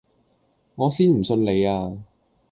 [0.73, 1.91] 我先唔信你呀